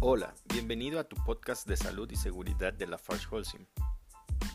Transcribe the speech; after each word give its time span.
Hola, 0.00 0.32
bienvenido 0.54 1.00
a 1.00 1.04
tu 1.08 1.16
podcast 1.24 1.66
de 1.66 1.76
salud 1.76 2.08
y 2.12 2.14
seguridad 2.14 2.72
de 2.72 2.86
la 2.86 2.98
Farge 2.98 3.26
Holcim. 3.32 3.66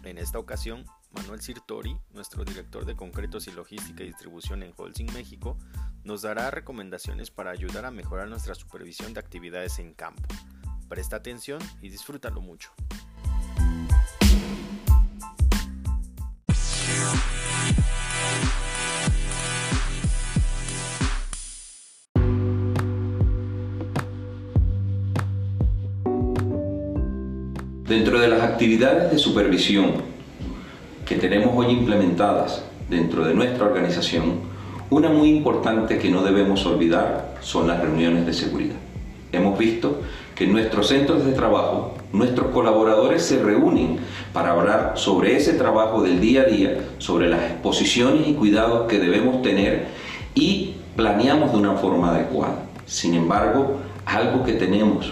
En 0.06 0.18
esta 0.18 0.40
ocasión, 0.40 0.86
Manuel 1.12 1.42
Sirtori, 1.42 2.00
nuestro 2.12 2.46
director 2.46 2.86
de 2.86 2.96
concretos 2.96 3.48
y 3.48 3.52
logística 3.52 4.04
y 4.04 4.08
distribución 4.08 4.64
en 4.64 4.72
Holcim 4.78 5.08
México, 5.14 5.58
nos 6.06 6.22
dará 6.22 6.50
recomendaciones 6.50 7.30
para 7.30 7.52
ayudar 7.52 7.84
a 7.84 7.92
mejorar 7.92 8.30
nuestra 8.30 8.56
supervisión 8.56 9.14
de 9.14 9.20
actividades 9.20 9.80
en 9.80 9.94
campo. 9.94 10.24
Presta 10.88 11.18
atención 11.18 11.60
y 11.82 11.90
disfrútalo 11.90 12.40
mucho. 12.40 12.72
Dentro 27.88 28.18
de 28.18 28.30
las 28.30 28.42
actividades 28.42 29.12
de 29.12 29.18
supervisión 29.18 29.92
que 31.06 31.16
tenemos 31.16 31.50
hoy 31.54 31.74
implementadas 31.74 32.64
dentro 32.90 33.26
de 33.26 33.34
nuestra 33.34 33.66
organización, 33.66 34.40
una 34.90 35.10
muy 35.10 35.28
importante 35.30 35.98
que 35.98 36.10
no 36.10 36.24
debemos 36.24 36.66
olvidar 36.66 37.36
son 37.42 37.68
las 37.68 37.82
reuniones 37.82 38.26
de 38.26 38.32
seguridad. 38.32 38.78
Hemos 39.34 39.60
visto 39.60 40.00
que 40.34 40.46
en 40.46 40.54
nuestros 40.54 40.88
centros 40.88 41.26
de 41.26 41.34
trabajo 41.34 41.96
nuestros 42.14 42.52
colaboradores 42.52 43.22
se 43.22 43.44
reúnen 43.44 43.98
para 44.32 44.52
hablar 44.52 44.94
sobre 44.96 45.36
ese 45.36 45.52
trabajo 45.56 46.02
del 46.02 46.22
día 46.22 46.44
a 46.44 46.46
día, 46.46 46.78
sobre 47.00 47.28
las 47.28 47.52
exposiciones 47.52 48.30
y 48.30 48.34
cuidados 48.34 48.88
que 48.88 48.98
debemos 48.98 49.42
tener 49.42 49.88
y 50.36 50.76
planeamos 50.96 51.52
de 51.52 51.58
una 51.58 51.74
forma 51.74 52.12
adecuada. 52.16 52.64
Sin 52.86 53.14
embargo, 53.14 53.82
algo 54.06 54.46
que 54.46 54.54
tenemos 54.54 55.12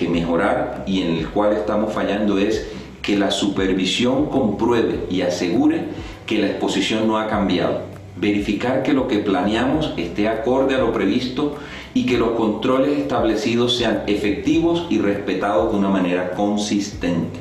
que 0.00 0.08
mejorar 0.08 0.82
y 0.86 1.02
en 1.02 1.16
el 1.16 1.28
cual 1.28 1.52
estamos 1.52 1.92
fallando 1.92 2.38
es 2.38 2.66
que 3.02 3.18
la 3.18 3.30
supervisión 3.30 4.30
compruebe 4.30 5.04
y 5.10 5.20
asegure 5.20 5.82
que 6.24 6.38
la 6.38 6.46
exposición 6.46 7.06
no 7.06 7.18
ha 7.18 7.28
cambiado. 7.28 7.82
Verificar 8.16 8.82
que 8.82 8.94
lo 8.94 9.06
que 9.08 9.18
planeamos 9.18 9.92
esté 9.98 10.26
acorde 10.26 10.74
a 10.74 10.78
lo 10.78 10.94
previsto 10.94 11.56
y 11.92 12.06
que 12.06 12.16
los 12.16 12.30
controles 12.30 12.98
establecidos 12.98 13.76
sean 13.76 14.04
efectivos 14.06 14.86
y 14.88 14.98
respetados 15.00 15.70
de 15.70 15.78
una 15.78 15.90
manera 15.90 16.30
consistente. 16.30 17.38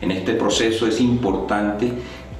En 0.00 0.10
este 0.10 0.32
proceso 0.32 0.88
es 0.88 1.00
importante 1.00 1.92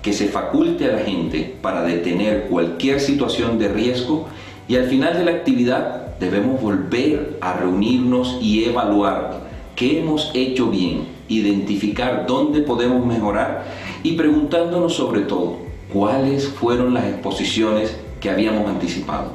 que 0.03 0.13
se 0.13 0.27
faculte 0.27 0.87
a 0.87 0.97
la 0.97 0.99
gente 0.99 1.55
para 1.63 1.85
detener 1.85 2.49
cualquier 2.51 2.99
situación 2.99 3.57
de 3.61 3.69
riesgo 3.69 4.27
y 4.69 4.77
al 4.77 4.87
final 4.87 5.17
de 5.19 5.25
la 5.25 5.33
actividad 5.33 6.19
debemos 6.19 6.61
volver 6.61 7.39
a 7.41 7.55
reunirnos 7.55 8.39
y 8.41 8.65
evaluar 8.65 9.45
qué 9.77 10.01
hemos 10.01 10.31
hecho 10.34 10.70
bien, 10.70 11.07
identificar 11.29 12.27
dónde 12.27 12.62
podemos 12.62 13.05
mejorar 13.05 13.65
y 14.03 14.12
preguntándonos 14.12 14.95
sobre 14.95 15.23
todo 15.23 15.59
cuáles 15.92 16.48
fueron 16.48 16.95
las 16.95 17.05
exposiciones 17.05 17.97
que 18.20 18.31
habíamos 18.31 18.69
anticipado, 18.69 19.33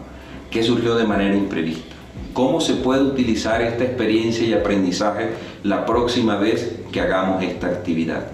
qué 0.50 0.63
surgió 0.63 0.95
de 0.95 1.05
manera 1.05 1.35
imprevista, 1.35 1.95
cómo 2.33 2.61
se 2.61 2.75
puede 2.75 3.03
utilizar 3.03 3.61
esta 3.61 3.83
experiencia 3.83 4.47
y 4.47 4.53
aprendizaje 4.53 5.30
la 5.63 5.85
próxima 5.85 6.38
vez 6.38 6.80
que 6.91 7.02
hagamos 7.02 7.44
esta 7.44 7.67
actividad. 7.67 8.27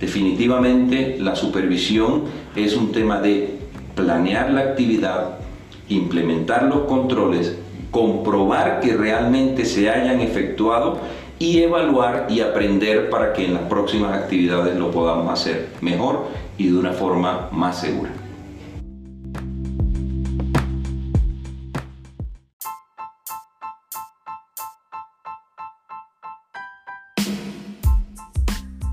Definitivamente 0.00 1.16
la 1.20 1.36
supervisión 1.36 2.24
es 2.56 2.76
un 2.76 2.92
tema 2.92 3.20
de 3.20 3.58
planear 3.94 4.50
la 4.50 4.62
actividad, 4.62 5.38
implementar 5.88 6.64
los 6.64 6.82
controles, 6.82 7.56
comprobar 7.90 8.80
que 8.80 8.94
realmente 8.94 9.64
se 9.64 9.90
hayan 9.90 10.20
efectuado 10.20 10.98
y 11.38 11.62
evaluar 11.62 12.26
y 12.30 12.40
aprender 12.40 13.10
para 13.10 13.32
que 13.32 13.44
en 13.44 13.54
las 13.54 13.64
próximas 13.64 14.16
actividades 14.16 14.76
lo 14.76 14.90
podamos 14.90 15.32
hacer 15.32 15.70
mejor 15.80 16.26
y 16.56 16.68
de 16.68 16.78
una 16.78 16.92
forma 16.92 17.48
más 17.50 17.80
segura. 17.80 18.12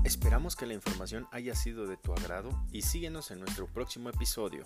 Esperamos 0.04 0.56
que 0.56 0.66
la 0.66 0.74
información 0.74 1.26
haya 1.30 1.54
sido 1.54 1.86
de 1.86 1.96
tu 1.96 2.12
agrado 2.12 2.50
y 2.72 2.82
síguenos 2.82 3.30
en 3.30 3.40
nuestro 3.40 3.66
próximo 3.66 4.08
episodio. 4.08 4.64